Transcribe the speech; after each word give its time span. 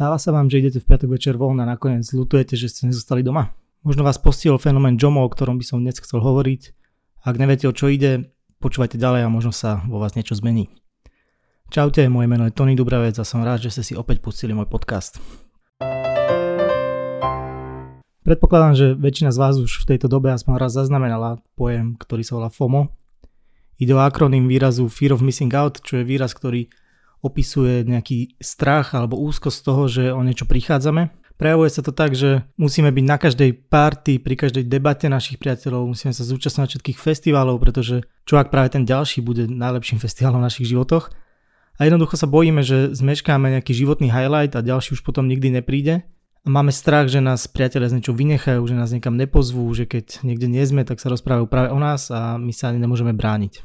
Stáva 0.00 0.16
sa 0.16 0.32
vám, 0.32 0.48
že 0.48 0.64
idete 0.64 0.80
v 0.80 0.88
piatok 0.88 1.12
večer 1.12 1.36
von 1.36 1.60
a 1.60 1.68
nakoniec 1.68 2.08
lutujete, 2.16 2.56
že 2.56 2.72
ste 2.72 2.88
nezostali 2.88 3.20
doma? 3.20 3.52
Možno 3.84 4.00
vás 4.00 4.16
postihol 4.16 4.56
fenomén 4.56 4.96
JOMO, 4.96 5.20
o 5.20 5.28
ktorom 5.28 5.60
by 5.60 5.64
som 5.68 5.84
dnes 5.84 6.00
chcel 6.00 6.24
hovoriť. 6.24 6.72
Ak 7.28 7.36
neviete, 7.36 7.68
o 7.68 7.76
čo 7.76 7.92
ide, 7.92 8.32
počúvajte 8.64 8.96
ďalej 8.96 9.28
a 9.28 9.28
možno 9.28 9.52
sa 9.52 9.84
vo 9.84 10.00
vás 10.00 10.16
niečo 10.16 10.32
zmení. 10.32 10.72
Čaute, 11.68 12.08
moje 12.08 12.32
meno 12.32 12.48
je 12.48 12.56
Tony 12.56 12.80
Dubravec 12.80 13.12
a 13.20 13.28
som 13.28 13.44
rád, 13.44 13.60
že 13.60 13.76
ste 13.76 13.82
si 13.84 13.92
opäť 13.92 14.24
pustili 14.24 14.56
môj 14.56 14.72
podcast. 14.72 15.20
Predpokladám, 18.24 18.72
že 18.72 18.86
väčšina 18.96 19.36
z 19.36 19.36
vás 19.36 19.60
už 19.60 19.84
v 19.84 19.88
tejto 19.92 20.08
dobe 20.08 20.32
aspoň 20.32 20.64
raz 20.64 20.80
zaznamenala 20.80 21.44
pojem, 21.60 22.00
ktorý 22.00 22.24
sa 22.24 22.40
volá 22.40 22.48
FOMO. 22.48 22.88
Ide 23.76 23.92
o 23.92 24.00
akronym 24.00 24.48
výrazu 24.48 24.88
Fear 24.88 25.12
of 25.12 25.20
Missing 25.20 25.52
Out, 25.52 25.84
čo 25.84 26.00
je 26.00 26.08
výraz, 26.08 26.32
ktorý 26.32 26.72
opisuje 27.20 27.84
nejaký 27.84 28.40
strach 28.40 28.96
alebo 28.96 29.20
úzkosť 29.20 29.56
z 29.56 29.64
toho, 29.64 29.82
že 29.88 30.04
o 30.12 30.20
niečo 30.24 30.48
prichádzame. 30.48 31.12
Prejavuje 31.40 31.72
sa 31.72 31.80
to 31.80 31.96
tak, 31.96 32.12
že 32.12 32.44
musíme 32.60 32.92
byť 32.92 33.04
na 33.08 33.16
každej 33.16 33.50
party, 33.72 34.20
pri 34.20 34.36
každej 34.36 34.68
debate 34.68 35.08
našich 35.08 35.40
priateľov, 35.40 35.88
musíme 35.88 36.12
sa 36.12 36.20
zúčastňovať 36.20 36.76
všetkých 36.76 37.00
festivalov, 37.00 37.56
pretože 37.64 38.04
čo 38.28 38.36
ak 38.36 38.52
práve 38.52 38.76
ten 38.76 38.84
ďalší 38.84 39.24
bude 39.24 39.48
najlepším 39.48 39.96
festivalom 40.04 40.44
v 40.44 40.46
našich 40.52 40.68
životoch. 40.68 41.08
A 41.80 41.88
jednoducho 41.88 42.20
sa 42.20 42.28
bojíme, 42.28 42.60
že 42.60 42.92
zmeškáme 42.92 43.56
nejaký 43.56 43.72
životný 43.72 44.12
highlight 44.12 44.52
a 44.52 44.60
ďalší 44.60 45.00
už 45.00 45.00
potom 45.00 45.24
nikdy 45.24 45.48
nepríde. 45.48 46.04
A 46.44 46.48
máme 46.48 46.76
strach, 46.76 47.08
že 47.08 47.24
nás 47.24 47.48
priatelia 47.48 47.88
z 47.88 48.00
niečo 48.00 48.12
vynechajú, 48.12 48.60
že 48.68 48.76
nás 48.76 48.92
niekam 48.92 49.16
nepozvú, 49.16 49.64
že 49.72 49.88
keď 49.88 50.20
niekde 50.24 50.44
nie 50.48 50.64
sme, 50.64 50.84
tak 50.84 51.00
sa 51.00 51.08
rozprávajú 51.08 51.48
práve 51.48 51.72
o 51.72 51.80
nás 51.80 52.12
a 52.12 52.36
my 52.36 52.52
sa 52.52 52.68
ani 52.68 52.84
nemôžeme 52.84 53.16
brániť. 53.16 53.64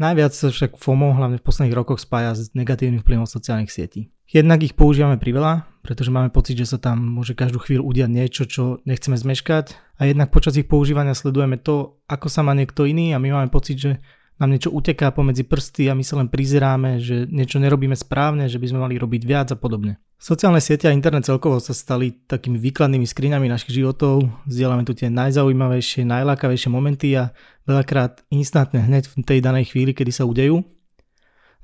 Najviac 0.00 0.32
sa 0.32 0.48
však 0.48 0.80
FOMO 0.80 1.12
hlavne 1.12 1.36
v 1.36 1.44
posledných 1.44 1.76
rokoch 1.76 2.00
spája 2.00 2.32
s 2.32 2.56
negatívnym 2.56 3.04
vplyvom 3.04 3.28
sociálnych 3.28 3.68
sietí. 3.68 4.08
Jednak 4.32 4.64
ich 4.64 4.72
používame 4.72 5.20
priveľa, 5.20 5.68
pretože 5.84 6.08
máme 6.08 6.32
pocit, 6.32 6.56
že 6.56 6.72
sa 6.72 6.78
tam 6.80 7.04
môže 7.04 7.36
každú 7.36 7.60
chvíľu 7.60 7.84
udiať 7.84 8.08
niečo, 8.08 8.42
čo 8.48 8.80
nechceme 8.88 9.20
zmeškať 9.20 9.76
a 10.00 10.08
jednak 10.08 10.32
počas 10.32 10.56
ich 10.56 10.64
používania 10.64 11.12
sledujeme 11.12 11.60
to, 11.60 12.00
ako 12.08 12.32
sa 12.32 12.40
má 12.40 12.56
niekto 12.56 12.88
iný 12.88 13.12
a 13.12 13.20
my 13.20 13.28
máme 13.28 13.52
pocit, 13.52 13.76
že 13.76 13.92
nám 14.40 14.56
niečo 14.56 14.72
uteká 14.72 15.12
pomedzi 15.12 15.44
prsty 15.44 15.92
a 15.92 15.94
my 15.94 16.00
sa 16.00 16.16
len 16.16 16.32
prizeráme, 16.32 16.96
že 16.96 17.28
niečo 17.28 17.60
nerobíme 17.60 17.92
správne, 17.92 18.48
že 18.48 18.56
by 18.56 18.66
sme 18.72 18.80
mali 18.80 18.96
robiť 18.96 19.22
viac 19.28 19.48
a 19.52 19.56
podobne. 19.60 20.00
Sociálne 20.20 20.60
siete 20.60 20.88
a 20.88 20.92
internet 20.92 21.24
celkovo 21.24 21.60
sa 21.60 21.72
stali 21.72 22.12
takými 22.12 22.60
výkladnými 22.60 23.08
skriňami 23.08 23.48
našich 23.48 23.80
životov, 23.80 24.28
zdieľame 24.48 24.84
tu 24.84 24.92
tie 24.92 25.08
najzaujímavejšie, 25.08 26.04
najlákavejšie 26.04 26.68
momenty 26.68 27.16
a 27.16 27.32
veľakrát 27.64 28.24
instantne 28.32 28.84
hneď 28.84 29.08
v 29.08 29.14
tej 29.24 29.40
danej 29.40 29.72
chvíli, 29.72 29.96
kedy 29.96 30.12
sa 30.12 30.28
udejú. 30.28 30.60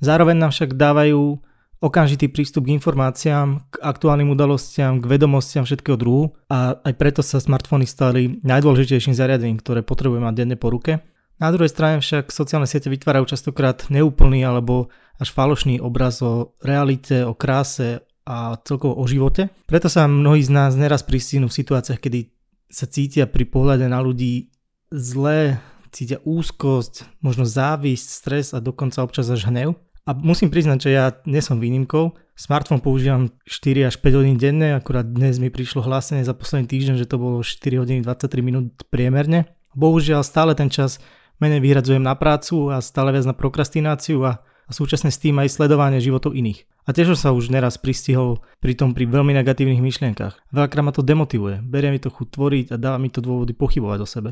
Zároveň 0.00 0.36
nám 0.36 0.52
však 0.52 0.76
dávajú 0.76 1.40
okamžitý 1.80 2.32
prístup 2.32 2.68
k 2.68 2.76
informáciám, 2.80 3.68
k 3.68 3.74
aktuálnym 3.84 4.32
udalostiam, 4.32 5.00
k 5.00 5.08
vedomostiam 5.08 5.68
všetkého 5.68 5.96
druhu 6.00 6.32
a 6.48 6.80
aj 6.80 6.92
preto 6.96 7.20
sa 7.20 7.36
smartfóny 7.36 7.84
stali 7.84 8.40
najdôležitejším 8.40 9.12
zariadením, 9.12 9.60
ktoré 9.60 9.84
potrebujeme 9.84 10.24
mať 10.24 10.36
denne 10.36 10.56
po 10.56 10.72
ruke. 10.72 11.04
Na 11.36 11.52
druhej 11.52 11.68
strane 11.68 12.00
však 12.00 12.32
sociálne 12.32 12.64
siete 12.64 12.88
vytvárajú 12.88 13.28
častokrát 13.28 13.92
neúplný 13.92 14.40
alebo 14.40 14.88
až 15.20 15.36
falošný 15.36 15.84
obraz 15.84 16.24
o 16.24 16.56
realite, 16.64 17.28
o 17.28 17.36
kráse 17.36 18.00
a 18.24 18.56
celkovo 18.64 18.96
o 18.96 19.04
živote. 19.04 19.52
Preto 19.68 19.92
sa 19.92 20.08
mnohí 20.08 20.40
z 20.40 20.50
nás 20.50 20.72
neraz 20.80 21.04
pristínú 21.04 21.52
v 21.52 21.58
situáciách, 21.60 22.00
kedy 22.00 22.32
sa 22.72 22.88
cítia 22.88 23.28
pri 23.28 23.44
pohľade 23.46 23.84
na 23.84 24.00
ľudí 24.00 24.48
zle, 24.88 25.60
cítia 25.92 26.24
úzkosť, 26.24 27.20
možno 27.20 27.44
závisť, 27.44 28.08
stres 28.08 28.46
a 28.56 28.58
dokonca 28.58 29.04
občas 29.04 29.28
až 29.28 29.46
hnev. 29.46 29.76
A 30.06 30.14
musím 30.14 30.48
priznať, 30.48 30.78
že 30.86 30.90
ja 30.94 31.12
nie 31.26 31.42
som 31.42 31.58
výnimkou. 31.58 32.14
Smartfón 32.38 32.78
používam 32.78 33.28
4 33.44 33.90
až 33.90 33.98
5 33.98 34.18
hodín 34.22 34.36
denne, 34.38 34.72
akurát 34.72 35.04
dnes 35.04 35.36
mi 35.42 35.50
prišlo 35.50 35.82
hlásenie 35.82 36.22
za 36.22 36.32
posledný 36.32 36.70
týždeň, 36.70 36.94
že 37.02 37.10
to 37.10 37.18
bolo 37.18 37.42
4 37.42 37.82
hodiny 37.82 38.00
23 38.06 38.40
minút 38.40 38.86
priemerne. 38.88 39.50
Bohužiaľ 39.74 40.22
stále 40.24 40.54
ten 40.54 40.70
čas 40.70 41.02
menej 41.40 41.60
vyhradzujem 41.60 42.02
na 42.02 42.16
prácu 42.16 42.72
a 42.72 42.80
stále 42.80 43.12
viac 43.12 43.28
na 43.28 43.34
prokrastináciu 43.36 44.24
a, 44.24 44.42
a 44.42 44.70
súčasne 44.72 45.12
s 45.12 45.20
tým 45.20 45.36
aj 45.40 45.52
sledovanie 45.52 46.00
životov 46.00 46.36
iných. 46.36 46.64
A 46.86 46.94
tiež 46.94 47.18
sa 47.18 47.34
už 47.34 47.50
neraz 47.50 47.76
pristihol 47.80 48.40
pri 48.62 48.78
tom 48.78 48.94
pri 48.94 49.10
veľmi 49.10 49.34
negatívnych 49.34 49.82
myšlienkach. 49.82 50.38
Veľakrát 50.54 50.84
ma 50.86 50.92
to 50.94 51.02
demotivuje, 51.02 51.64
berie 51.64 51.90
mi 51.90 51.98
to 51.98 52.12
chuť 52.12 52.26
tvoriť 52.30 52.66
a 52.72 52.76
dáva 52.78 52.98
mi 53.00 53.10
to 53.10 53.18
dôvody 53.18 53.52
pochybovať 53.56 53.98
o 54.02 54.06
sebe. 54.06 54.30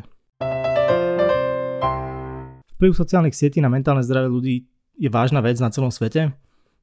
Vplyv 2.78 2.90
sociálnych 2.94 3.34
sietí 3.34 3.58
na 3.58 3.70
mentálne 3.70 4.02
zdravie 4.02 4.30
ľudí 4.30 4.56
je 4.94 5.10
vážna 5.10 5.42
vec 5.42 5.58
na 5.58 5.70
celom 5.74 5.90
svete 5.90 6.34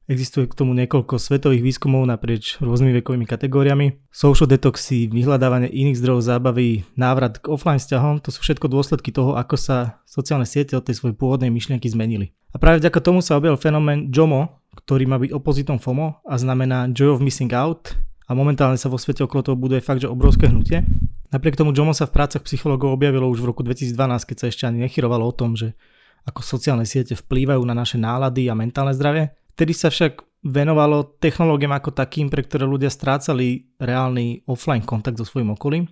Existuje 0.10 0.50
k 0.50 0.58
tomu 0.58 0.74
niekoľko 0.74 1.22
svetových 1.22 1.62
výskumov 1.62 2.10
naprieč 2.10 2.58
rôznymi 2.58 3.00
vekovými 3.00 3.30
kategóriami. 3.30 4.02
Social 4.10 4.50
detoxy, 4.50 5.06
vyhľadávanie 5.06 5.70
iných 5.70 6.02
zdrojov 6.02 6.26
zábavy, 6.26 6.90
návrat 6.98 7.38
k 7.38 7.46
offline 7.54 7.78
vzťahom, 7.78 8.18
to 8.26 8.34
sú 8.34 8.42
všetko 8.42 8.66
dôsledky 8.66 9.14
toho, 9.14 9.38
ako 9.38 9.56
sa 9.62 10.02
sociálne 10.10 10.50
siete 10.50 10.74
od 10.74 10.82
tej 10.82 10.98
svojej 10.98 11.14
pôvodnej 11.14 11.54
myšlienky 11.54 11.86
zmenili. 11.86 12.34
A 12.52 12.58
práve 12.58 12.82
vďaka 12.82 13.00
tomu 13.00 13.22
sa 13.22 13.38
objavil 13.38 13.62
fenomén 13.62 14.10
JOMO, 14.10 14.50
ktorý 14.74 15.06
má 15.06 15.22
byť 15.22 15.32
opozitom 15.38 15.78
FOMO 15.78 16.26
a 16.26 16.34
znamená 16.36 16.90
Joy 16.90 17.16
of 17.16 17.24
Missing 17.24 17.54
Out 17.54 17.94
a 18.26 18.34
momentálne 18.34 18.82
sa 18.82 18.90
vo 18.90 18.98
svete 18.98 19.22
okolo 19.22 19.46
toho 19.46 19.58
buduje 19.60 19.86
fakt, 19.86 20.02
že 20.02 20.10
obrovské 20.10 20.50
hnutie. 20.50 20.82
Napriek 21.32 21.56
tomu 21.56 21.72
JOMO 21.72 21.96
sa 21.96 22.10
v 22.10 22.16
prácach 22.18 22.44
psychológov 22.44 22.92
objavilo 22.92 23.30
už 23.30 23.40
v 23.40 23.54
roku 23.54 23.64
2012, 23.64 23.96
keď 24.28 24.38
sa 24.40 24.46
ešte 24.52 24.64
ani 24.68 24.84
nechyrovalo 24.84 25.24
o 25.24 25.34
tom, 25.36 25.56
že 25.56 25.78
ako 26.26 26.42
sociálne 26.46 26.86
siete 26.86 27.18
vplývajú 27.18 27.62
na 27.66 27.74
naše 27.74 27.98
nálady 27.98 28.48
a 28.48 28.58
mentálne 28.58 28.94
zdravie. 28.94 29.34
Vtedy 29.58 29.74
sa 29.74 29.90
však 29.90 30.22
venovalo 30.42 31.18
technológiám 31.22 31.78
ako 31.78 31.94
takým, 31.94 32.30
pre 32.30 32.42
ktoré 32.42 32.66
ľudia 32.66 32.90
strácali 32.90 33.78
reálny 33.78 34.46
offline 34.50 34.82
kontakt 34.82 35.22
so 35.22 35.26
svojím 35.26 35.54
okolím. 35.54 35.86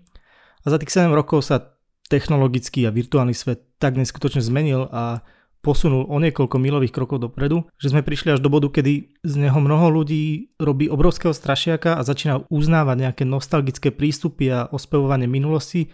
A 0.66 0.74
za 0.74 0.78
tých 0.82 0.92
7 0.92 1.14
rokov 1.14 1.46
sa 1.46 1.78
technologický 2.10 2.90
a 2.90 2.94
virtuálny 2.94 3.38
svet 3.38 3.78
tak 3.78 3.96
neskutočne 3.96 4.42
zmenil 4.42 4.90
a 4.90 5.22
posunul 5.60 6.08
o 6.08 6.18
niekoľko 6.18 6.56
milových 6.56 6.96
krokov 6.96 7.20
dopredu, 7.20 7.68
že 7.76 7.92
sme 7.92 8.02
prišli 8.02 8.36
až 8.36 8.40
do 8.40 8.50
bodu, 8.50 8.72
kedy 8.72 9.22
z 9.22 9.34
neho 9.38 9.60
mnoho 9.60 9.92
ľudí 9.92 10.56
robí 10.58 10.88
obrovského 10.88 11.36
strašiaka 11.36 12.00
a 12.00 12.02
začína 12.02 12.48
uznávať 12.48 12.98
nejaké 12.98 13.24
nostalgické 13.28 13.92
prístupy 13.92 14.50
a 14.50 14.60
ospevovanie 14.72 15.28
minulosti, 15.28 15.92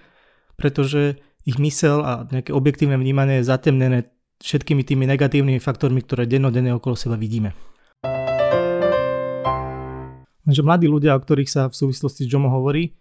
pretože 0.56 1.18
ich 1.46 1.58
mysel 1.62 2.02
a 2.02 2.26
nejaké 2.30 2.54
objektívne 2.54 2.98
vnímanie 2.98 3.42
je 3.42 3.50
zatemnené 3.50 4.15
všetkými 4.42 4.84
tými 4.84 5.06
negatívnymi 5.08 5.60
faktormi, 5.62 6.04
ktoré 6.04 6.28
dennodenne 6.28 6.76
okolo 6.76 6.98
seba 6.98 7.16
vidíme. 7.16 7.56
Lenže 10.46 10.62
mladí 10.62 10.86
ľudia, 10.86 11.18
o 11.18 11.22
ktorých 11.22 11.50
sa 11.50 11.62
v 11.68 11.76
súvislosti 11.76 12.26
s 12.26 12.30
Jomo 12.30 12.54
hovorí, 12.54 12.94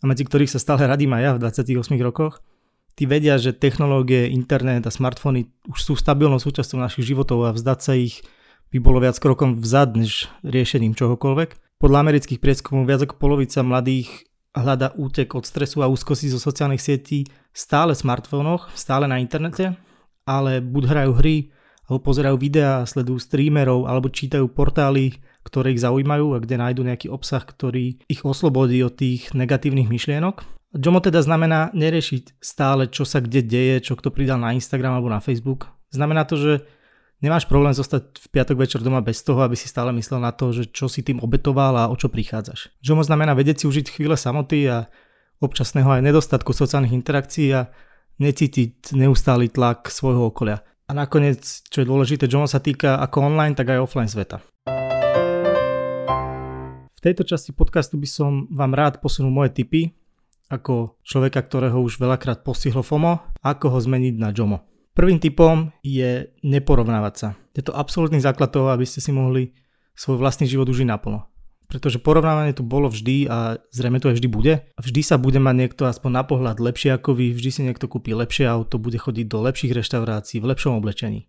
a 0.00 0.04
medzi 0.08 0.24
ktorých 0.24 0.52
sa 0.52 0.60
stále 0.60 0.84
radím 0.84 1.12
aj 1.16 1.22
ja 1.22 1.30
v 1.36 1.40
28 1.44 1.96
rokoch, 2.04 2.40
tí 2.96 3.04
vedia, 3.04 3.36
že 3.36 3.52
technológie, 3.52 4.32
internet 4.32 4.88
a 4.88 4.92
smartfóny 4.92 5.48
už 5.68 5.78
sú 5.80 5.92
stabilnou 5.96 6.40
súčasťou 6.40 6.80
našich 6.80 7.12
životov 7.12 7.44
a 7.44 7.54
vzdať 7.56 7.78
sa 7.80 7.92
ich 7.96 8.24
by 8.72 8.78
bolo 8.82 8.98
viac 8.98 9.16
krokom 9.20 9.60
vzad, 9.60 9.94
než 9.94 10.26
riešením 10.42 10.96
čohokoľvek. 10.96 11.80
Podľa 11.80 11.98
amerických 12.02 12.40
prieskumov 12.40 12.88
viac 12.88 13.04
ako 13.04 13.20
polovica 13.20 13.60
mladých 13.60 14.26
hľada 14.56 14.96
útek 14.96 15.36
od 15.36 15.44
stresu 15.44 15.84
a 15.84 15.92
úzkosti 15.92 16.32
zo 16.32 16.40
sociálnych 16.40 16.80
sietí 16.80 17.28
stále 17.52 17.92
v 17.92 18.00
smartfónoch, 18.00 18.72
stále 18.72 19.04
na 19.04 19.20
internete 19.20 19.76
ale 20.26 20.58
buď 20.58 20.84
hrajú 20.90 21.12
hry, 21.16 21.54
alebo 21.86 22.02
pozerajú 22.02 22.36
videá, 22.36 22.82
sledujú 22.82 23.22
streamerov, 23.22 23.86
alebo 23.86 24.10
čítajú 24.10 24.50
portály, 24.50 25.22
ktoré 25.46 25.70
ich 25.70 25.80
zaujímajú 25.86 26.34
a 26.34 26.42
kde 26.42 26.58
nájdu 26.58 26.82
nejaký 26.82 27.06
obsah, 27.06 27.46
ktorý 27.46 28.02
ich 28.10 28.26
oslobodí 28.26 28.82
od 28.82 28.98
tých 28.98 29.30
negatívnych 29.30 29.86
myšlienok. 29.86 30.42
Jomo 30.74 30.98
teda 30.98 31.22
znamená 31.22 31.70
neriešiť 31.72 32.42
stále, 32.42 32.90
čo 32.90 33.06
sa 33.06 33.22
kde 33.22 33.46
deje, 33.46 33.86
čo 33.86 33.94
kto 33.94 34.10
pridal 34.10 34.42
na 34.42 34.50
Instagram 34.50 34.98
alebo 34.98 35.08
na 35.08 35.22
Facebook. 35.22 35.70
Znamená 35.94 36.26
to, 36.26 36.34
že 36.34 36.52
nemáš 37.22 37.46
problém 37.46 37.72
zostať 37.72 38.18
v 38.18 38.26
piatok 38.34 38.58
večer 38.58 38.82
doma 38.82 38.98
bez 38.98 39.22
toho, 39.22 39.40
aby 39.46 39.54
si 39.54 39.70
stále 39.70 39.94
myslel 39.94 40.20
na 40.20 40.34
to, 40.34 40.50
že 40.50 40.68
čo 40.74 40.90
si 40.90 41.06
tým 41.06 41.22
obetoval 41.22 41.78
a 41.78 41.88
o 41.88 41.94
čo 41.94 42.10
prichádzaš. 42.10 42.74
Jomo 42.82 43.06
znamená 43.06 43.32
vedieť 43.32 43.62
si 43.62 43.70
užiť 43.70 43.94
chvíle 43.94 44.18
samoty 44.18 44.66
a 44.66 44.90
občasného 45.38 45.86
aj 45.86 46.02
nedostatku 46.02 46.50
sociálnych 46.50 46.92
interakcií 46.92 47.54
a 47.54 47.70
necítiť 48.16 48.96
neustály 48.96 49.52
tlak 49.52 49.88
svojho 49.92 50.32
okolia. 50.32 50.64
A 50.86 50.94
nakoniec, 50.94 51.42
čo 51.66 51.82
je 51.82 51.86
dôležité, 51.86 52.30
John 52.30 52.46
sa 52.46 52.62
týka 52.62 53.02
ako 53.02 53.26
online, 53.26 53.58
tak 53.58 53.74
aj 53.74 53.82
offline 53.82 54.10
sveta. 54.10 54.38
V 56.96 57.00
tejto 57.02 57.26
časti 57.26 57.50
podcastu 57.52 57.98
by 57.98 58.08
som 58.08 58.46
vám 58.50 58.72
rád 58.72 59.02
posunul 59.02 59.34
moje 59.34 59.54
tipy, 59.54 59.94
ako 60.46 61.02
človeka, 61.02 61.42
ktorého 61.42 61.82
už 61.82 61.98
veľakrát 61.98 62.46
postihlo 62.46 62.86
FOMO, 62.86 63.34
ako 63.42 63.66
ho 63.74 63.78
zmeniť 63.82 64.14
na 64.14 64.30
JOMO. 64.30 64.62
Prvým 64.94 65.18
typom 65.20 65.74
je 65.82 66.32
neporovnávať 66.40 67.14
sa. 67.18 67.28
Je 67.52 67.66
to 67.66 67.74
absolútny 67.74 68.22
základ 68.22 68.48
toho, 68.54 68.70
aby 68.70 68.86
ste 68.86 69.02
si 69.02 69.10
mohli 69.12 69.52
svoj 69.98 70.22
vlastný 70.22 70.46
život 70.48 70.70
užiť 70.70 70.86
naplno 70.86 71.35
pretože 71.66 71.98
porovnávanie 71.98 72.54
tu 72.54 72.62
bolo 72.62 72.86
vždy 72.86 73.26
a 73.26 73.58
zrejme 73.74 73.98
to 73.98 74.10
aj 74.10 74.22
vždy 74.22 74.28
bude. 74.30 74.54
Vždy 74.78 75.00
sa 75.02 75.18
bude 75.18 75.42
mať 75.42 75.54
niekto 75.66 75.82
aspoň 75.86 76.10
na 76.10 76.22
pohľad 76.22 76.62
lepšie 76.62 76.94
ako 76.94 77.18
vy, 77.18 77.34
vždy 77.34 77.50
si 77.50 77.60
niekto 77.66 77.90
kúpi 77.90 78.14
lepšie 78.14 78.46
auto, 78.46 78.78
bude 78.78 78.98
chodiť 78.98 79.26
do 79.26 79.42
lepších 79.42 79.74
reštaurácií, 79.74 80.38
v 80.38 80.48
lepšom 80.54 80.78
oblečení. 80.78 81.26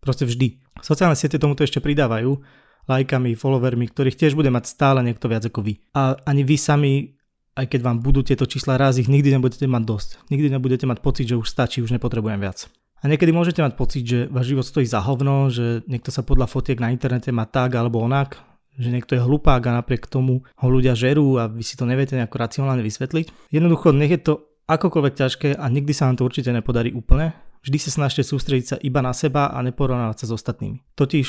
Proste 0.00 0.24
vždy. 0.24 0.62
Sociálne 0.80 1.18
siete 1.18 1.36
tomuto 1.36 1.66
ešte 1.66 1.82
pridávajú 1.82 2.40
lajkami, 2.88 3.36
followermi, 3.36 3.90
ktorých 3.92 4.16
tiež 4.16 4.32
bude 4.32 4.48
mať 4.48 4.64
stále 4.66 5.04
niekto 5.04 5.28
viac 5.28 5.44
ako 5.44 5.60
vy. 5.60 5.78
A 5.92 6.16
ani 6.24 6.42
vy 6.42 6.56
sami, 6.56 7.14
aj 7.54 7.68
keď 7.68 7.80
vám 7.84 7.98
budú 8.00 8.24
tieto 8.24 8.48
čísla 8.48 8.80
raz, 8.80 8.96
ich 8.96 9.10
nikdy 9.10 9.36
nebudete 9.36 9.68
mať 9.68 9.82
dosť. 9.84 10.08
Nikdy 10.32 10.48
nebudete 10.56 10.86
mať 10.88 10.98
pocit, 11.04 11.28
že 11.28 11.36
už 11.36 11.46
stačí, 11.46 11.84
už 11.84 11.92
nepotrebujem 11.92 12.40
viac. 12.40 12.66
A 13.00 13.08
niekedy 13.08 13.32
môžete 13.32 13.64
mať 13.64 13.76
pocit, 13.80 14.04
že 14.04 14.28
váš 14.28 14.52
život 14.52 14.64
stojí 14.64 14.84
za 14.84 15.00
hovno, 15.00 15.48
že 15.48 15.80
niekto 15.88 16.12
sa 16.12 16.20
podľa 16.20 16.48
fotiek 16.48 16.76
na 16.76 16.92
internete 16.92 17.32
má 17.32 17.48
tak 17.48 17.72
alebo 17.72 18.04
onak, 18.04 18.36
že 18.80 18.88
niekto 18.88 19.12
je 19.12 19.20
hlupák 19.20 19.60
a 19.60 19.76
napriek 19.84 20.08
tomu 20.08 20.40
ho 20.42 20.66
ľudia 20.72 20.96
žerú 20.96 21.36
a 21.36 21.52
vy 21.52 21.60
si 21.60 21.76
to 21.76 21.84
neviete 21.84 22.16
nejako 22.16 22.40
racionálne 22.40 22.80
vysvetliť. 22.80 23.52
Jednoducho, 23.52 23.92
nech 23.92 24.16
je 24.16 24.20
to 24.24 24.34
akokoľvek 24.64 25.14
ťažké 25.14 25.48
a 25.60 25.64
nikdy 25.68 25.92
sa 25.92 26.08
vám 26.08 26.16
to 26.16 26.24
určite 26.24 26.48
nepodarí 26.48 26.96
úplne, 26.96 27.36
vždy 27.60 27.76
sa 27.76 27.90
snažte 27.92 28.24
sústrediť 28.24 28.66
sa 28.66 28.76
iba 28.80 29.04
na 29.04 29.12
seba 29.12 29.52
a 29.52 29.60
neporovnávať 29.60 30.24
sa 30.24 30.26
s 30.32 30.36
ostatnými. 30.40 30.80
Totiž 30.96 31.28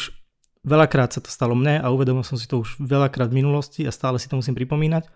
veľakrát 0.63 1.11
sa 1.11 1.19
to 1.19 1.27
stalo 1.33 1.57
mne 1.57 1.81
a 1.81 1.91
uvedomil 1.91 2.23
som 2.23 2.37
si 2.39 2.45
to 2.45 2.61
už 2.61 2.79
veľakrát 2.79 3.33
v 3.33 3.43
minulosti 3.43 3.81
a 3.83 3.91
stále 3.91 4.21
si 4.21 4.29
to 4.29 4.37
musím 4.37 4.53
pripomínať, 4.53 5.09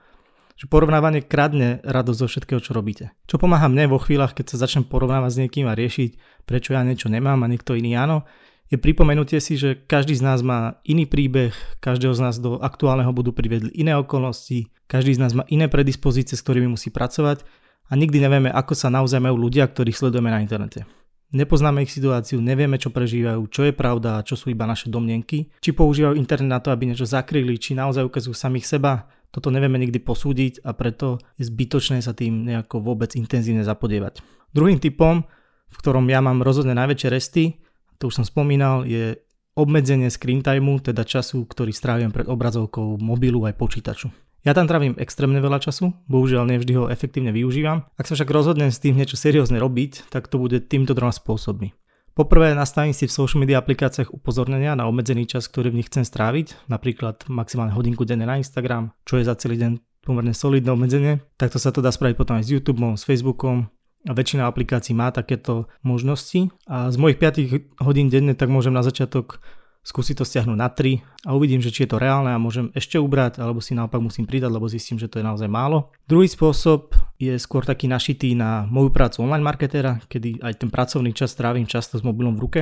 že 0.56 0.72
porovnávanie 0.72 1.20
kradne 1.20 1.84
radosť 1.84 2.20
zo 2.20 2.28
všetkého, 2.32 2.60
čo 2.64 2.72
robíte. 2.72 3.12
Čo 3.28 3.36
pomáha 3.36 3.68
mne 3.68 3.92
vo 3.92 4.00
chvíľach, 4.00 4.32
keď 4.32 4.56
sa 4.56 4.62
začnem 4.64 4.88
porovnávať 4.88 5.32
s 5.36 5.40
niekým 5.44 5.68
a 5.68 5.76
riešiť, 5.76 6.44
prečo 6.48 6.72
ja 6.72 6.82
niečo 6.82 7.12
nemám 7.12 7.44
a 7.44 7.52
niekto 7.52 7.76
iný 7.76 8.00
áno, 8.00 8.24
je 8.66 8.78
pripomenutie 8.82 9.38
si, 9.38 9.62
že 9.62 9.78
každý 9.78 10.18
z 10.18 10.26
nás 10.26 10.42
má 10.42 10.82
iný 10.82 11.06
príbeh, 11.06 11.54
každého 11.82 12.18
z 12.18 12.22
nás 12.22 12.36
do 12.42 12.58
aktuálneho 12.58 13.14
bodu 13.14 13.30
privedli 13.30 13.70
iné 13.78 13.94
okolnosti, 13.94 14.74
každý 14.90 15.18
z 15.18 15.22
nás 15.22 15.38
má 15.38 15.46
iné 15.54 15.70
predispozície, 15.70 16.34
s 16.34 16.42
ktorými 16.42 16.74
musí 16.74 16.90
pracovať 16.90 17.46
a 17.90 17.94
nikdy 17.94 18.18
nevieme, 18.18 18.50
ako 18.50 18.74
sa 18.74 18.90
naozaj 18.90 19.22
majú 19.22 19.38
ľudia, 19.38 19.70
ktorých 19.70 19.98
sledujeme 19.98 20.34
na 20.34 20.42
internete. 20.42 20.90
Nepoznáme 21.36 21.86
ich 21.86 21.94
situáciu, 21.94 22.42
nevieme, 22.42 22.78
čo 22.82 22.90
prežívajú, 22.90 23.50
čo 23.50 23.68
je 23.68 23.74
pravda 23.76 24.22
a 24.22 24.26
čo 24.26 24.38
sú 24.38 24.50
iba 24.50 24.66
naše 24.66 24.90
domnenky, 24.90 25.52
či 25.62 25.70
používajú 25.74 26.18
internet 26.18 26.50
na 26.50 26.60
to, 26.62 26.70
aby 26.74 26.90
niečo 26.90 27.06
zakryli, 27.06 27.58
či 27.58 27.78
naozaj 27.78 28.08
ukazujú 28.08 28.34
samých 28.34 28.66
seba, 28.66 29.10
toto 29.36 29.52
nevieme 29.52 29.76
nikdy 29.76 30.00
posúdiť 30.00 30.64
a 30.64 30.72
preto 30.72 31.20
je 31.36 31.44
zbytočné 31.44 32.00
sa 32.00 32.16
tým 32.16 32.48
nejako 32.48 32.80
vôbec 32.80 33.12
intenzívne 33.20 33.68
zapodievať. 33.68 34.24
Druhým 34.56 34.80
typom, 34.80 35.28
v 35.68 35.76
ktorom 35.76 36.08
ja 36.08 36.24
mám 36.24 36.40
rozhodne 36.40 36.72
najväčšie 36.72 37.10
resty, 37.12 37.60
to 37.98 38.12
už 38.12 38.22
som 38.22 38.26
spomínal, 38.26 38.84
je 38.88 39.20
obmedzenie 39.56 40.12
screen 40.12 40.44
timeu, 40.44 40.78
teda 40.84 41.08
času, 41.08 41.48
ktorý 41.48 41.72
strávim 41.72 42.12
pred 42.12 42.28
obrazovkou 42.28 43.00
mobilu 43.00 43.48
aj 43.48 43.56
počítaču. 43.56 44.12
Ja 44.46 44.54
tam 44.54 44.70
trávim 44.70 44.94
extrémne 45.02 45.42
veľa 45.42 45.58
času, 45.58 45.90
bohužiaľ 46.06 46.46
nevždy 46.46 46.74
ho 46.78 46.86
efektívne 46.86 47.34
využívam. 47.34 47.90
Ak 47.98 48.06
sa 48.06 48.14
však 48.14 48.30
rozhodnem 48.30 48.70
s 48.70 48.78
tým 48.78 48.94
niečo 48.94 49.18
seriózne 49.18 49.58
robiť, 49.58 50.14
tak 50.14 50.30
to 50.30 50.38
bude 50.38 50.70
týmto 50.70 50.94
troma 50.94 51.10
spôsobmi. 51.10 51.74
Poprvé 52.16 52.54
nastavím 52.56 52.96
si 52.96 53.10
v 53.10 53.16
social 53.18 53.42
media 53.44 53.60
aplikáciách 53.60 54.14
upozornenia 54.14 54.78
na 54.78 54.88
obmedzený 54.88 55.28
čas, 55.28 55.50
ktorý 55.50 55.74
v 55.74 55.84
nich 55.84 55.90
chcem 55.92 56.06
stráviť, 56.06 56.70
napríklad 56.72 57.26
maximálne 57.28 57.76
hodinku 57.76 58.06
denne 58.08 58.24
na 58.24 58.40
Instagram, 58.40 58.94
čo 59.04 59.20
je 59.20 59.28
za 59.28 59.36
celý 59.36 59.60
deň 59.60 59.84
pomerne 60.06 60.32
solidné 60.32 60.70
obmedzenie. 60.72 61.26
Takto 61.36 61.58
sa 61.58 61.74
to 61.74 61.82
dá 61.82 61.90
spraviť 61.90 62.16
potom 62.16 62.38
aj 62.38 62.46
s 62.46 62.54
YouTubeom, 62.54 62.96
s 62.96 63.04
Facebookom, 63.04 63.68
väčšina 64.14 64.46
aplikácií 64.46 64.94
má 64.94 65.10
takéto 65.10 65.66
možnosti 65.82 66.54
a 66.70 66.94
z 66.94 66.98
mojich 67.02 67.18
5 67.18 67.82
hodín 67.82 68.14
denne 68.14 68.38
tak 68.38 68.54
môžem 68.54 68.76
na 68.76 68.86
začiatok 68.86 69.42
skúsiť 69.86 70.18
to 70.18 70.26
stiahnuť 70.26 70.58
na 70.58 70.66
3 70.66 71.30
a 71.30 71.38
uvidím, 71.38 71.62
že 71.62 71.70
či 71.70 71.86
je 71.86 71.94
to 71.94 72.02
reálne 72.02 72.34
a 72.34 72.42
môžem 72.42 72.74
ešte 72.74 72.98
ubrať, 72.98 73.38
alebo 73.38 73.62
si 73.62 73.78
naopak 73.78 74.02
musím 74.02 74.26
pridať, 74.26 74.50
lebo 74.50 74.66
zistím, 74.66 74.98
že 74.98 75.06
to 75.06 75.22
je 75.22 75.26
naozaj 75.26 75.46
málo. 75.46 75.94
Druhý 76.10 76.26
spôsob 76.26 76.98
je 77.22 77.38
skôr 77.38 77.62
taký 77.62 77.86
našitý 77.86 78.34
na 78.34 78.66
moju 78.66 78.90
prácu 78.90 79.22
online 79.22 79.46
marketéra, 79.46 80.02
kedy 80.10 80.42
aj 80.42 80.66
ten 80.66 80.74
pracovný 80.74 81.14
čas 81.14 81.38
trávim 81.38 81.70
často 81.70 82.02
s 82.02 82.04
mobilom 82.04 82.34
v 82.34 82.44
ruke. 82.50 82.62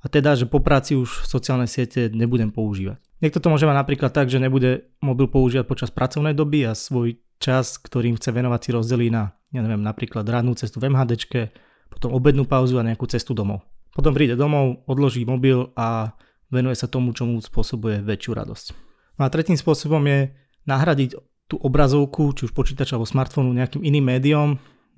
A 0.00 0.06
teda, 0.08 0.40
že 0.40 0.48
po 0.48 0.64
práci 0.64 0.96
už 0.96 1.28
sociálne 1.28 1.68
siete 1.68 2.08
nebudem 2.08 2.48
používať. 2.48 2.96
Niekto 3.18 3.42
to 3.42 3.50
môže 3.50 3.66
mať 3.66 3.76
napríklad 3.82 4.14
tak, 4.14 4.30
že 4.30 4.40
nebude 4.40 4.88
mobil 5.04 5.28
používať 5.28 5.66
počas 5.68 5.90
pracovnej 5.92 6.32
doby 6.32 6.70
a 6.70 6.72
svoj 6.72 7.18
čas, 7.42 7.76
ktorým 7.76 8.14
chce 8.14 8.30
venovať 8.30 8.60
si 8.62 8.70
rozdelí 8.72 9.10
na, 9.10 9.34
ja 9.52 9.60
neviem, 9.64 9.80
napríklad 9.80 10.24
rannú 10.28 10.52
cestu 10.54 10.80
v 10.80 10.92
MHDčke, 10.92 11.52
potom 11.88 12.12
obednú 12.12 12.44
pauzu 12.44 12.76
a 12.76 12.84
nejakú 12.84 13.08
cestu 13.08 13.32
domov. 13.32 13.64
Potom 13.96 14.12
príde 14.12 14.36
domov, 14.36 14.84
odloží 14.84 15.24
mobil 15.24 15.72
a 15.74 16.12
venuje 16.52 16.76
sa 16.76 16.86
tomu, 16.86 17.16
čo 17.16 17.24
mu 17.24 17.40
spôsobuje 17.40 18.04
väčšiu 18.04 18.32
radosť. 18.36 18.66
No 19.18 19.26
a 19.26 19.32
tretím 19.32 19.56
spôsobom 19.56 20.04
je 20.04 20.30
nahradiť 20.68 21.16
tú 21.48 21.56
obrazovku, 21.56 22.36
či 22.36 22.46
už 22.46 22.52
počítača 22.52 23.00
alebo 23.00 23.08
smartfónu 23.08 23.50
nejakým 23.56 23.80
iným 23.80 24.04
médiom, 24.04 24.48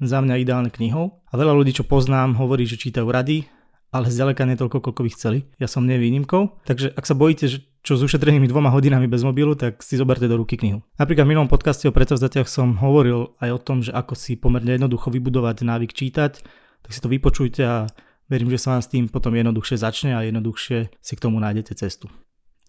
za 0.01 0.19
mňa 0.19 0.41
ideálne 0.41 0.71
knihou. 0.73 1.23
A 1.29 1.35
veľa 1.37 1.53
ľudí, 1.55 1.77
čo 1.77 1.85
poznám, 1.85 2.35
hovorí, 2.41 2.65
že 2.65 2.81
čítajú 2.81 3.07
rady, 3.07 3.47
ale 3.93 4.09
zďaleka 4.09 4.49
nie 4.49 4.57
toľko, 4.57 4.81
koľko 4.81 5.03
by 5.05 5.11
chceli. 5.13 5.39
Ja 5.61 5.69
som 5.69 5.85
nevýnimkou. 5.85 6.65
Takže 6.65 6.97
ak 6.97 7.05
sa 7.05 7.15
bojíte, 7.15 7.47
že 7.47 7.70
čo 7.81 7.97
s 7.97 8.05
ušetrenými 8.05 8.45
dvoma 8.47 8.69
hodinami 8.69 9.09
bez 9.09 9.25
mobilu, 9.25 9.57
tak 9.57 9.81
si 9.81 9.97
zoberte 9.97 10.29
do 10.29 10.37
ruky 10.37 10.61
knihu. 10.61 10.85
Napríklad 11.01 11.25
v 11.25 11.33
minulom 11.33 11.49
podcaste 11.49 11.89
o 11.89 11.97
predsavzatiach 11.97 12.49
som 12.49 12.77
hovoril 12.77 13.33
aj 13.41 13.51
o 13.57 13.59
tom, 13.61 13.81
že 13.81 13.93
ako 13.93 14.13
si 14.13 14.37
pomerne 14.37 14.77
jednoducho 14.77 15.09
vybudovať 15.09 15.65
návyk 15.65 15.97
čítať, 15.97 16.33
tak 16.81 16.91
si 16.93 17.01
to 17.01 17.09
vypočujte 17.09 17.63
a 17.65 17.89
Verím, 18.31 18.47
že 18.55 18.63
sa 18.63 18.79
vám 18.79 18.83
s 18.87 18.93
tým 18.95 19.11
potom 19.11 19.35
jednoduchšie 19.35 19.77
začne 19.83 20.11
a 20.15 20.23
jednoduchšie 20.23 21.03
si 21.03 21.13
k 21.19 21.23
tomu 21.27 21.43
nájdete 21.43 21.75
cestu. 21.75 22.07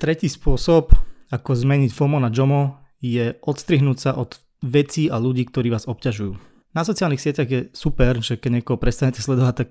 Tretí 0.02 0.26
spôsob, 0.26 0.90
ako 1.30 1.50
zmeniť 1.54 1.94
FOMO 1.94 2.18
na 2.18 2.34
JOMO, 2.34 2.82
je 2.98 3.38
odstrihnúť 3.46 3.98
sa 4.02 4.12
od 4.18 4.42
vecí 4.66 5.06
a 5.06 5.22
ľudí, 5.22 5.46
ktorí 5.46 5.70
vás 5.70 5.86
obťažujú. 5.86 6.34
Na 6.74 6.82
sociálnych 6.82 7.22
sieťach 7.22 7.46
je 7.46 7.70
super, 7.78 8.18
že 8.26 8.42
keď 8.42 8.58
niekoho 8.58 8.82
prestanete 8.82 9.22
sledovať, 9.22 9.54
tak 9.54 9.70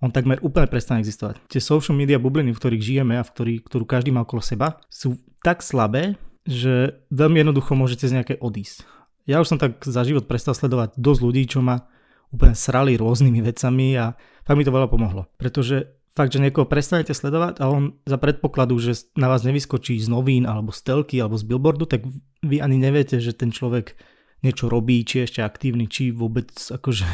on 0.00 0.12
takmer 0.12 0.36
úplne 0.44 0.68
prestane 0.68 1.00
existovať. 1.00 1.40
Tie 1.48 1.62
social 1.62 1.96
media 1.96 2.20
bubliny, 2.20 2.52
v 2.52 2.60
ktorých 2.60 2.82
žijeme 2.84 3.16
a 3.16 3.24
v 3.24 3.32
ktorý, 3.32 3.54
ktorú 3.64 3.84
každý 3.88 4.12
má 4.12 4.28
okolo 4.28 4.44
seba, 4.44 4.76
sú 4.92 5.16
tak 5.40 5.64
slabé, 5.64 6.20
že 6.46 7.00
veľmi 7.10 7.42
jednoducho 7.42 7.72
môžete 7.74 8.06
z 8.06 8.14
nejaké 8.20 8.34
odísť. 8.38 8.84
Ja 9.26 9.42
už 9.42 9.50
som 9.50 9.58
tak 9.58 9.82
za 9.82 10.06
život 10.06 10.30
prestal 10.30 10.54
sledovať 10.54 10.94
dosť 10.94 11.20
ľudí, 11.24 11.42
čo 11.50 11.58
ma 11.64 11.90
úplne 12.30 12.54
srali 12.54 12.94
rôznymi 12.94 13.40
vecami 13.42 13.98
a 13.98 14.14
fakt 14.46 14.58
mi 14.58 14.66
to 14.66 14.74
veľa 14.74 14.86
pomohlo. 14.86 15.26
Pretože 15.40 15.96
fakt, 16.14 16.32
že 16.32 16.42
niekoho 16.42 16.68
prestanete 16.68 17.10
sledovať 17.12 17.58
a 17.58 17.68
on 17.68 17.98
za 18.06 18.16
predpokladu, 18.16 18.78
že 18.78 19.10
na 19.18 19.26
vás 19.26 19.42
nevyskočí 19.42 19.98
z 19.98 20.08
novín 20.08 20.46
alebo 20.46 20.70
z 20.70 20.80
telky 20.86 21.18
alebo 21.18 21.36
z 21.36 21.44
billboardu, 21.44 21.84
tak 21.90 22.06
vy 22.46 22.62
ani 22.62 22.78
neviete, 22.78 23.18
že 23.18 23.34
ten 23.34 23.50
človek 23.50 23.98
niečo 24.44 24.68
robí, 24.68 25.04
či 25.04 25.22
je 25.22 25.26
ešte 25.28 25.40
aktívny, 25.40 25.88
či 25.88 26.12
vôbec 26.12 26.52
akože 26.52 27.04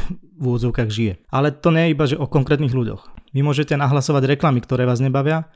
v 0.40 0.42
úvodzovkách 0.42 0.90
žije. 0.90 1.12
Ale 1.30 1.54
to 1.54 1.70
nie 1.70 1.90
je 1.90 1.92
iba, 1.94 2.04
že 2.08 2.18
o 2.18 2.26
konkrétnych 2.30 2.74
ľuďoch. 2.74 3.32
Vy 3.32 3.40
môžete 3.40 3.78
nahlasovať 3.78 4.36
reklamy, 4.36 4.60
ktoré 4.60 4.84
vás 4.84 5.00
nebavia, 5.00 5.48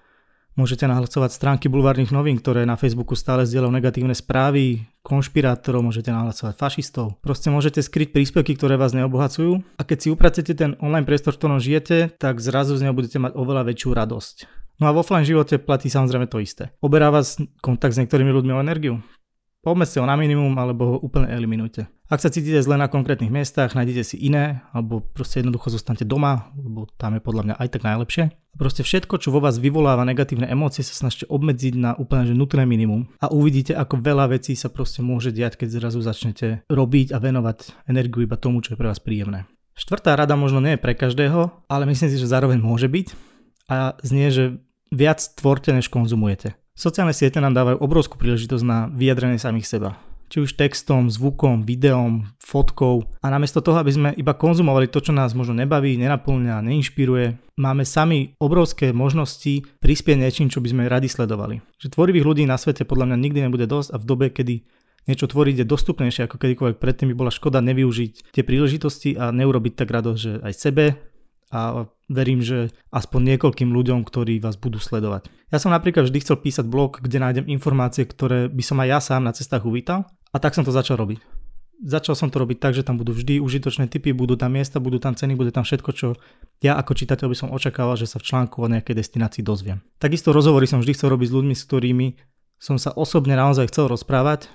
Môžete 0.56 0.88
nahlasovať 0.88 1.36
stránky 1.36 1.68
bulvárnych 1.68 2.08
novín, 2.16 2.40
ktoré 2.40 2.64
na 2.64 2.80
Facebooku 2.80 3.12
stále 3.12 3.44
zdieľajú 3.44 3.76
negatívne 3.76 4.16
správy, 4.16 4.88
konšpirátorov, 5.04 5.84
môžete 5.84 6.08
nahlasovať 6.08 6.56
fašistov. 6.56 7.20
Proste 7.20 7.52
môžete 7.52 7.84
skryť 7.84 8.16
príspevky, 8.16 8.56
ktoré 8.56 8.80
vás 8.80 8.96
neobohacujú 8.96 9.60
a 9.76 9.82
keď 9.84 9.98
si 10.00 10.08
upracete 10.08 10.56
ten 10.56 10.72
online 10.80 11.04
priestor, 11.04 11.36
v 11.36 11.44
ktorom 11.44 11.60
žijete, 11.60 12.08
tak 12.16 12.40
zrazu 12.40 12.72
z 12.80 12.88
neho 12.88 12.96
budete 12.96 13.20
mať 13.20 13.36
oveľa 13.36 13.68
väčšiu 13.68 13.90
radosť. 13.92 14.36
No 14.80 14.88
a 14.88 14.96
v 14.96 15.04
offline 15.04 15.28
živote 15.28 15.60
platí 15.60 15.92
samozrejme 15.92 16.24
to 16.24 16.40
isté. 16.40 16.72
Oberá 16.80 17.12
vás 17.12 17.36
kontakt 17.60 17.92
s 17.92 18.00
niektorými 18.00 18.32
ľuďmi 18.32 18.56
o 18.56 18.62
energiu? 18.64 19.04
Obmedzte 19.66 19.98
ho 19.98 20.06
na 20.06 20.14
minimum 20.14 20.54
alebo 20.62 20.82
ho 20.94 20.96
úplne 21.02 21.26
eliminujte. 21.26 21.90
Ak 22.06 22.22
sa 22.22 22.30
cítite 22.30 22.62
zle 22.62 22.78
na 22.78 22.86
konkrétnych 22.86 23.34
miestach, 23.34 23.74
nájdete 23.74 24.14
si 24.14 24.16
iné 24.22 24.62
alebo 24.70 25.02
proste 25.02 25.42
jednoducho 25.42 25.74
zostanete 25.74 26.06
doma, 26.06 26.54
lebo 26.54 26.86
tam 26.94 27.18
je 27.18 27.26
podľa 27.26 27.42
mňa 27.42 27.54
aj 27.58 27.68
tak 27.74 27.82
najlepšie. 27.82 28.24
Proste 28.54 28.86
všetko, 28.86 29.18
čo 29.18 29.34
vo 29.34 29.42
vás 29.42 29.58
vyvoláva 29.58 30.06
negatívne 30.06 30.46
emócie, 30.46 30.86
sa 30.86 30.94
snažte 30.94 31.26
obmedziť 31.26 31.74
na 31.74 31.98
úplne 31.98 32.30
že 32.30 32.38
nutné 32.38 32.62
minimum 32.62 33.10
a 33.18 33.26
uvidíte, 33.34 33.74
ako 33.74 33.98
veľa 33.98 34.38
vecí 34.38 34.54
sa 34.54 34.70
proste 34.70 35.02
môže 35.02 35.34
diať, 35.34 35.58
keď 35.58 35.82
zrazu 35.82 35.98
začnete 35.98 36.62
robiť 36.70 37.10
a 37.10 37.18
venovať 37.18 37.90
energiu 37.90 38.22
iba 38.22 38.38
tomu, 38.38 38.62
čo 38.62 38.72
je 38.72 38.78
pre 38.78 38.86
vás 38.86 39.02
príjemné. 39.02 39.50
Štvrtá 39.74 40.14
rada 40.14 40.38
možno 40.38 40.62
nie 40.62 40.78
je 40.78 40.84
pre 40.86 40.94
každého, 40.94 41.66
ale 41.66 41.90
myslím 41.90 42.08
si, 42.14 42.22
že 42.22 42.30
zároveň 42.30 42.62
môže 42.62 42.86
byť 42.86 43.06
a 43.66 43.98
znie, 44.06 44.30
že 44.30 44.62
viac 44.94 45.18
tvorte, 45.34 45.74
než 45.74 45.90
konzumujete. 45.90 46.54
Sociálne 46.76 47.16
siete 47.16 47.40
nám 47.40 47.56
dávajú 47.56 47.80
obrovskú 47.80 48.20
príležitosť 48.20 48.60
na 48.60 48.92
vyjadrenie 48.92 49.40
samých 49.40 49.64
seba. 49.64 49.96
Či 50.28 50.44
už 50.44 50.60
textom, 50.60 51.08
zvukom, 51.08 51.64
videom, 51.64 52.28
fotkou. 52.36 53.08
A 53.24 53.32
namiesto 53.32 53.64
toho, 53.64 53.80
aby 53.80 53.96
sme 53.96 54.08
iba 54.12 54.36
konzumovali 54.36 54.84
to, 54.84 55.00
čo 55.00 55.16
nás 55.16 55.32
možno 55.32 55.56
nebaví, 55.56 55.96
nenaplňa, 55.96 56.60
neinšpiruje, 56.60 57.56
máme 57.56 57.88
sami 57.88 58.36
obrovské 58.36 58.92
možnosti 58.92 59.64
prispieť 59.80 60.20
niečím, 60.20 60.52
čo 60.52 60.60
by 60.60 60.68
sme 60.68 60.92
radi 60.92 61.08
sledovali. 61.08 61.64
Že 61.80 61.96
tvorivých 61.96 62.28
ľudí 62.28 62.42
na 62.44 62.60
svete 62.60 62.84
podľa 62.84 63.08
mňa 63.08 63.24
nikdy 63.24 63.38
nebude 63.48 63.64
dosť 63.64 63.96
a 63.96 63.96
v 63.96 64.04
dobe, 64.04 64.26
kedy 64.28 64.54
niečo 65.08 65.32
tvoriť 65.32 65.64
je 65.64 65.70
dostupnejšie 65.72 66.28
ako 66.28 66.36
kedykoľvek 66.36 66.76
predtým 66.76 67.08
by 67.08 67.16
bola 67.16 67.32
škoda 67.32 67.64
nevyužiť 67.64 68.36
tie 68.36 68.44
príležitosti 68.44 69.16
a 69.16 69.32
neurobiť 69.32 69.80
tak 69.80 69.88
radosť, 69.88 70.20
že 70.20 70.32
aj 70.44 70.52
sebe, 70.52 70.84
a 71.46 71.86
verím, 72.06 72.42
že 72.42 72.70
aspoň 72.94 73.34
niekoľkým 73.34 73.70
ľuďom, 73.74 74.06
ktorí 74.06 74.38
vás 74.38 74.54
budú 74.54 74.78
sledovať. 74.78 75.26
Ja 75.50 75.58
som 75.58 75.74
napríklad 75.74 76.06
vždy 76.06 76.18
chcel 76.22 76.38
písať 76.38 76.66
blog, 76.66 77.02
kde 77.02 77.18
nájdem 77.18 77.46
informácie, 77.50 78.06
ktoré 78.06 78.46
by 78.46 78.62
som 78.62 78.78
aj 78.82 78.88
ja 78.88 78.98
sám 79.02 79.22
na 79.26 79.34
cestách 79.34 79.66
uvítal 79.66 80.06
a 80.30 80.36
tak 80.38 80.54
som 80.54 80.62
to 80.62 80.70
začal 80.70 80.98
robiť. 80.98 81.18
začal 81.82 82.16
som 82.16 82.32
to 82.32 82.40
robiť 82.40 82.58
tak, 82.62 82.72
že 82.72 82.86
tam 82.86 82.96
budú 82.96 83.12
vždy 83.12 83.42
užitočné 83.42 83.92
typy, 83.92 84.16
budú 84.16 84.38
tam 84.38 84.56
miesta, 84.56 84.80
budú 84.80 84.96
tam 84.96 85.12
ceny, 85.12 85.36
bude 85.36 85.52
tam 85.52 85.66
všetko, 85.66 85.90
čo 85.92 86.16
ja 86.64 86.78
ako 86.80 86.96
čitateľ 86.96 87.26
by 87.28 87.36
som 87.36 87.52
očakával, 87.52 88.00
že 88.00 88.08
sa 88.08 88.16
v 88.16 88.26
článku 88.32 88.64
o 88.64 88.70
nejakej 88.70 88.96
destinácii 88.96 89.44
dozviem. 89.44 89.84
Takisto 90.00 90.32
rozhovory 90.32 90.64
som 90.64 90.80
vždy 90.80 90.92
chcel 90.96 91.12
robiť 91.12 91.28
s 91.28 91.36
ľuďmi, 91.36 91.54
s 91.54 91.66
ktorými 91.68 92.06
som 92.56 92.80
sa 92.80 92.96
osobne 92.96 93.36
naozaj 93.36 93.68
chcel 93.68 93.92
rozprávať. 93.92 94.48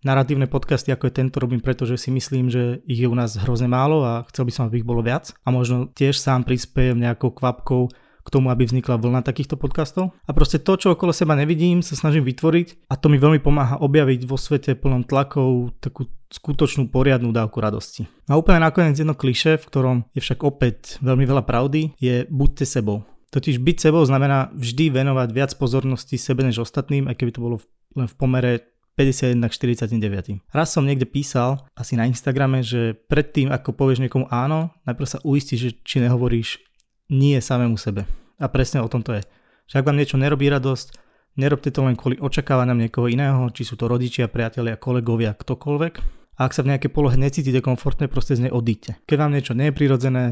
Naratívne 0.00 0.48
podcasty 0.48 0.88
ako 0.96 1.12
je 1.12 1.18
tento 1.20 1.36
robím, 1.44 1.60
pretože 1.60 2.00
si 2.00 2.08
myslím, 2.08 2.48
že 2.48 2.80
ich 2.88 3.04
je 3.04 3.08
u 3.08 3.12
nás 3.12 3.36
hrozne 3.36 3.68
málo 3.68 4.00
a 4.00 4.24
chcel 4.32 4.48
by 4.48 4.52
som, 4.52 4.64
aby 4.64 4.80
ich 4.80 4.88
bolo 4.88 5.04
viac. 5.04 5.36
A 5.44 5.52
možno 5.52 5.92
tiež 5.92 6.16
sám 6.16 6.48
prispiejem 6.48 6.96
nejakou 6.96 7.28
kvapkou 7.28 7.92
k 8.24 8.28
tomu, 8.32 8.48
aby 8.48 8.64
vznikla 8.64 8.96
vlna 8.96 9.20
takýchto 9.20 9.60
podcastov. 9.60 10.16
A 10.24 10.32
proste 10.32 10.56
to, 10.56 10.80
čo 10.80 10.96
okolo 10.96 11.12
seba 11.12 11.36
nevidím, 11.36 11.84
sa 11.84 12.00
snažím 12.00 12.24
vytvoriť 12.24 12.88
a 12.88 12.96
to 12.96 13.12
mi 13.12 13.20
veľmi 13.20 13.44
pomáha 13.44 13.76
objaviť 13.76 14.24
vo 14.24 14.40
svete 14.40 14.72
plnom 14.72 15.04
tlakov 15.04 15.76
takú 15.84 16.08
skutočnú 16.32 16.88
poriadnu 16.88 17.28
dávku 17.28 17.60
radosti. 17.60 18.08
A 18.24 18.40
úplne 18.40 18.64
nakoniec 18.64 18.96
jedno 18.96 19.12
kliše, 19.12 19.60
v 19.60 19.68
ktorom 19.68 19.96
je 20.16 20.24
však 20.24 20.40
opäť 20.48 20.96
veľmi 21.04 21.28
veľa 21.28 21.44
pravdy, 21.44 22.00
je 22.00 22.24
buďte 22.32 22.64
sebou. 22.64 23.04
Totiž 23.36 23.60
byť 23.60 23.76
sebou 23.84 24.00
znamená 24.08 24.48
vždy 24.56 24.96
venovať 24.96 25.28
viac 25.28 25.52
pozornosti 25.60 26.16
sebe 26.16 26.40
než 26.40 26.64
ostatným, 26.64 27.04
aj 27.04 27.20
keby 27.20 27.36
to 27.36 27.44
bolo 27.44 27.56
len 27.94 28.08
v 28.08 28.16
pomere 28.16 28.52
51 29.00 29.40
k 29.48 29.54
49. 29.96 30.52
Raz 30.52 30.68
som 30.68 30.84
niekde 30.84 31.08
písal, 31.08 31.64
asi 31.72 31.96
na 31.96 32.04
Instagrame, 32.04 32.60
že 32.60 32.92
predtým, 33.08 33.48
ako 33.48 33.72
povieš 33.72 34.04
niekomu 34.04 34.28
áno, 34.28 34.76
najprv 34.84 35.08
sa 35.08 35.18
uistíš, 35.24 35.80
či 35.80 36.04
nehovoríš 36.04 36.60
nie 37.08 37.40
samému 37.40 37.80
sebe. 37.80 38.04
A 38.36 38.52
presne 38.52 38.84
o 38.84 38.92
tom 38.92 39.00
to 39.00 39.16
je. 39.16 39.24
Že 39.72 39.80
ak 39.80 39.86
vám 39.88 39.96
niečo 39.96 40.20
nerobí 40.20 40.52
radosť, 40.52 41.00
nerobte 41.40 41.72
to 41.72 41.80
len 41.80 41.96
kvôli 41.96 42.20
očakávaniam 42.20 42.76
niekoho 42.76 43.08
iného, 43.08 43.48
či 43.56 43.64
sú 43.64 43.80
to 43.80 43.88
rodičia, 43.88 44.28
priatelia, 44.28 44.76
kolegovia, 44.76 45.32
ktokoľvek. 45.32 45.94
A 46.36 46.48
ak 46.48 46.52
sa 46.52 46.60
v 46.60 46.76
nejakej 46.76 46.92
polohe 46.92 47.16
necítite 47.16 47.64
komfortne, 47.64 48.04
proste 48.04 48.36
z 48.36 48.48
nej 48.48 48.52
odíďte. 48.52 49.00
Keď 49.08 49.16
vám 49.16 49.32
niečo 49.32 49.56
nie 49.56 49.72
je 49.72 49.76
prirodzené, 49.76 50.24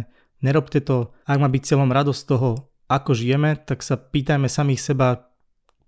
nerobte 0.45 0.85
to. 0.85 1.17
Ak 1.25 1.41
má 1.41 1.49
byť 1.49 1.63
celom 1.65 1.89
radosť 1.89 2.23
toho, 2.29 2.69
ako 2.89 3.13
žijeme, 3.13 3.61
tak 3.69 3.85
sa 3.85 4.01
pýtajme 4.01 4.49
samých 4.49 4.81
seba 4.81 5.28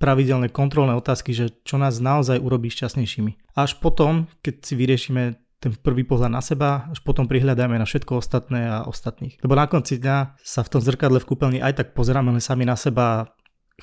pravidelné 0.00 0.48
kontrolné 0.48 0.96
otázky, 0.96 1.36
že 1.36 1.52
čo 1.60 1.76
nás 1.76 2.00
naozaj 2.00 2.40
urobí 2.40 2.72
šťastnejšími. 2.72 3.52
Až 3.52 3.76
potom, 3.84 4.32
keď 4.40 4.64
si 4.64 4.72
vyriešime 4.72 5.36
ten 5.60 5.76
prvý 5.76 6.08
pohľad 6.08 6.32
na 6.32 6.40
seba, 6.40 6.88
až 6.88 7.04
potom 7.04 7.28
prihľadáme 7.28 7.76
na 7.76 7.84
všetko 7.84 8.16
ostatné 8.16 8.64
a 8.64 8.88
ostatných. 8.88 9.36
Lebo 9.44 9.52
na 9.52 9.68
konci 9.68 10.00
dňa 10.00 10.40
sa 10.40 10.64
v 10.64 10.72
tom 10.72 10.80
zrkadle 10.80 11.20
v 11.20 11.28
kúpeľni 11.28 11.60
aj 11.60 11.84
tak 11.84 11.88
pozeráme 11.92 12.32
len 12.32 12.40
sami 12.40 12.64
na 12.64 12.80
seba 12.80 13.04
a 13.04 13.26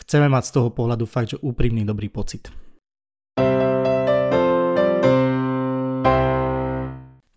chceme 0.02 0.26
mať 0.26 0.50
z 0.50 0.52
toho 0.58 0.74
pohľadu 0.74 1.06
fakt, 1.06 1.38
že 1.38 1.42
úprimný 1.46 1.86
dobrý 1.86 2.10
pocit. 2.10 2.50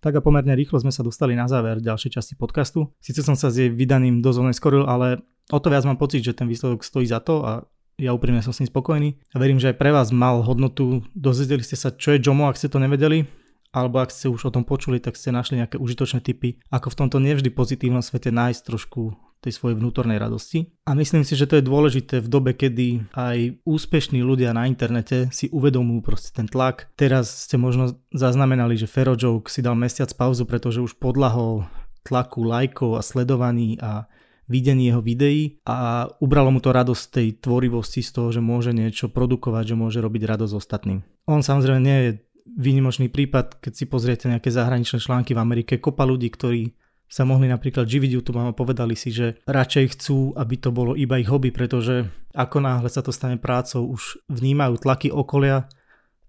Tak 0.00 0.16
a 0.16 0.24
pomerne 0.24 0.56
rýchlo 0.56 0.80
sme 0.80 0.88
sa 0.88 1.04
dostali 1.04 1.36
na 1.36 1.44
záver 1.44 1.84
ďalšej 1.84 2.16
časti 2.16 2.32
podcastu. 2.40 2.88
Sice 3.04 3.20
som 3.20 3.36
sa 3.36 3.52
s 3.52 3.60
jej 3.60 3.68
vydaným 3.68 4.24
dosť 4.24 4.40
oneskoril, 4.40 4.88
ale 4.88 5.20
o 5.52 5.60
to 5.60 5.68
viac 5.68 5.84
mám 5.84 6.00
pocit, 6.00 6.24
že 6.24 6.32
ten 6.32 6.48
výsledok 6.48 6.80
stojí 6.80 7.04
za 7.04 7.20
to 7.20 7.44
a 7.44 7.68
ja 8.00 8.16
úprimne 8.16 8.40
som 8.40 8.56
s 8.56 8.64
ním 8.64 8.72
spokojný. 8.72 9.20
A 9.30 9.36
verím, 9.36 9.60
že 9.60 9.70
aj 9.70 9.76
pre 9.76 9.92
vás 9.92 10.08
mal 10.08 10.40
hodnotu. 10.40 11.04
Dozvedeli 11.12 11.60
ste 11.60 11.76
sa, 11.76 11.92
čo 11.92 12.16
je 12.16 12.22
Jomo, 12.24 12.48
ak 12.48 12.56
ste 12.56 12.72
to 12.72 12.80
nevedeli 12.80 13.28
alebo 13.70 14.02
ak 14.02 14.10
ste 14.10 14.26
už 14.26 14.50
o 14.50 14.54
tom 14.54 14.66
počuli, 14.66 14.98
tak 14.98 15.14
ste 15.14 15.30
našli 15.30 15.62
nejaké 15.62 15.78
užitočné 15.78 16.18
typy, 16.26 16.58
ako 16.74 16.90
v 16.90 16.98
tomto 17.06 17.18
nevždy 17.22 17.54
pozitívnom 17.54 18.02
svete 18.02 18.34
nájsť 18.34 18.66
trošku 18.66 19.14
tej 19.40 19.56
svojej 19.56 19.80
vnútornej 19.80 20.20
radosti. 20.20 20.68
A 20.84 20.92
myslím 20.92 21.24
si, 21.24 21.32
že 21.32 21.48
to 21.48 21.56
je 21.56 21.64
dôležité 21.64 22.20
v 22.20 22.28
dobe, 22.28 22.52
kedy 22.52 23.08
aj 23.16 23.56
úspešní 23.64 24.20
ľudia 24.20 24.52
na 24.52 24.68
internete 24.68 25.32
si 25.32 25.48
uvedomujú 25.48 26.00
proste 26.04 26.30
ten 26.36 26.44
tlak. 26.44 26.92
Teraz 26.92 27.48
ste 27.48 27.56
možno 27.56 27.96
zaznamenali, 28.12 28.76
že 28.76 28.90
Ferojoke 28.90 29.48
si 29.48 29.64
dal 29.64 29.80
mesiac 29.80 30.12
pauzu, 30.12 30.44
pretože 30.44 30.84
už 30.84 31.00
podlahol 31.00 31.64
tlaku 32.04 32.44
lajkov 32.44 33.00
a 33.00 33.02
sledovaní 33.04 33.80
a 33.80 34.04
videní 34.50 34.90
jeho 34.90 34.98
videí 34.98 35.62
a 35.62 36.10
ubralo 36.18 36.50
mu 36.50 36.58
to 36.58 36.74
radosť 36.74 37.04
tej 37.14 37.28
tvorivosti 37.38 38.02
z 38.02 38.10
toho, 38.10 38.28
že 38.34 38.42
môže 38.42 38.74
niečo 38.74 39.06
produkovať, 39.06 39.72
že 39.72 39.76
môže 39.78 39.98
robiť 40.02 40.22
radosť 40.26 40.54
ostatným. 40.58 41.06
On 41.30 41.38
samozrejme 41.38 41.80
nie 41.80 41.98
je 42.02 42.10
výnimočný 42.50 43.06
prípad, 43.06 43.62
keď 43.62 43.72
si 43.78 43.84
pozriete 43.86 44.26
nejaké 44.26 44.50
zahraničné 44.50 44.98
články 44.98 45.38
v 45.38 45.42
Amerike, 45.42 45.78
kopa 45.78 46.02
ľudí, 46.02 46.26
ktorí 46.34 46.74
sa 47.10 47.26
mohli 47.26 47.50
napríklad 47.50 47.90
živiť 47.90 48.10
YouTube 48.10 48.38
a 48.38 48.54
povedali 48.54 48.94
si, 48.94 49.10
že 49.10 49.38
radšej 49.46 49.98
chcú, 49.98 50.34
aby 50.38 50.54
to 50.58 50.70
bolo 50.70 50.94
iba 50.94 51.18
ich 51.18 51.26
hobby, 51.26 51.50
pretože 51.50 52.06
ako 52.34 52.62
náhle 52.62 52.86
sa 52.86 53.02
to 53.02 53.10
stane 53.10 53.38
prácou, 53.38 53.82
už 53.90 54.22
vnímajú 54.30 54.78
tlaky 54.78 55.10
okolia, 55.10 55.66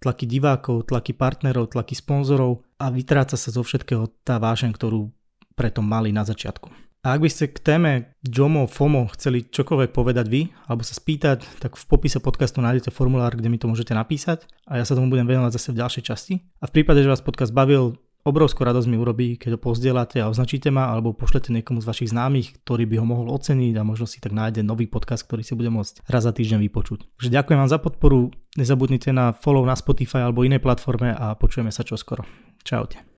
tlaky 0.01 0.25
divákov, 0.25 0.89
tlaky 0.89 1.13
partnerov, 1.13 1.69
tlaky 1.69 1.93
sponzorov 1.93 2.65
a 2.81 2.89
vytráca 2.89 3.37
sa 3.37 3.49
zo 3.53 3.61
všetkého 3.61 4.09
tá 4.25 4.41
vášeň, 4.41 4.73
ktorú 4.73 5.13
preto 5.53 5.85
mali 5.85 6.09
na 6.09 6.25
začiatku. 6.25 6.90
A 7.01 7.17
ak 7.17 7.25
by 7.25 7.29
ste 7.33 7.49
k 7.49 7.57
téme 7.57 8.13
JOMO, 8.21 8.69
FOMO 8.69 9.09
chceli 9.17 9.49
čokoľvek 9.49 9.89
povedať 9.89 10.29
vy, 10.29 10.53
alebo 10.69 10.85
sa 10.85 10.93
spýtať, 10.93 11.41
tak 11.57 11.73
v 11.73 11.83
popise 11.89 12.21
podcastu 12.21 12.61
nájdete 12.61 12.93
formulár, 12.93 13.33
kde 13.33 13.49
mi 13.49 13.57
to 13.57 13.65
môžete 13.65 13.97
napísať 13.97 14.45
a 14.69 14.77
ja 14.77 14.85
sa 14.85 14.93
tomu 14.93 15.09
budem 15.09 15.25
venovať 15.25 15.57
zase 15.57 15.73
v 15.73 15.81
ďalšej 15.81 16.03
časti. 16.05 16.33
A 16.61 16.69
v 16.69 16.73
prípade, 16.77 17.01
že 17.01 17.09
vás 17.09 17.25
podcast 17.25 17.57
bavil, 17.57 17.97
obrovskú 18.21 18.61
radosť 18.61 18.85
mi 18.85 19.01
urobí, 19.01 19.33
keď 19.41 19.57
ho 19.57 19.59
pozdielate 19.65 20.21
a 20.21 20.29
označíte 20.29 20.69
ma, 20.69 20.93
alebo 20.93 21.17
pošlete 21.17 21.49
niekomu 21.49 21.81
z 21.81 21.89
vašich 21.89 22.13
známych, 22.13 22.61
ktorý 22.61 22.85
by 22.85 22.95
ho 23.01 23.05
mohol 23.09 23.33
oceniť 23.33 23.81
a 23.81 23.87
možno 23.87 24.05
si 24.05 24.21
tak 24.21 24.37
nájde 24.37 24.61
nový 24.61 24.85
podcast, 24.85 25.25
ktorý 25.25 25.41
si 25.41 25.57
bude 25.57 25.73
môcť 25.73 26.05
raz 26.05 26.21
za 26.21 26.33
týždeň 26.37 26.61
vypočuť. 26.69 27.17
Takže 27.17 27.33
ďakujem 27.33 27.59
vám 27.65 27.71
za 27.73 27.81
podporu, 27.81 28.29
nezabudnite 28.61 29.09
na 29.09 29.33
follow 29.33 29.65
na 29.65 29.73
Spotify 29.73 30.21
alebo 30.21 30.45
inej 30.45 30.61
platforme 30.61 31.17
a 31.17 31.33
počujeme 31.33 31.73
sa 31.73 31.81
čoskoro. 31.81 32.21
Čaute. 32.61 33.10